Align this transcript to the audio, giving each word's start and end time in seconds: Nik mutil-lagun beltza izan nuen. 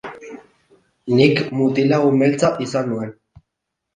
Nik 1.19 1.41
mutil-lagun 1.59 2.17
beltza 2.23 2.51
izan 2.69 2.89
nuen. 2.95 3.13